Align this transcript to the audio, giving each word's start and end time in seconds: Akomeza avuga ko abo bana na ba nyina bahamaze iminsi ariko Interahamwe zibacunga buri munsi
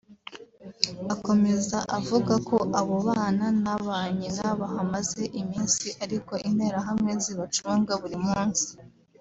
Akomeza 1.13 1.77
avuga 1.97 2.33
ko 2.49 2.57
abo 2.79 2.95
bana 3.07 3.45
na 3.63 3.75
ba 3.85 3.99
nyina 4.17 4.45
bahamaze 4.59 5.21
iminsi 5.41 5.87
ariko 6.03 6.33
Interahamwe 6.47 7.11
zibacunga 7.23 7.93
buri 8.01 8.17
munsi 8.27 8.67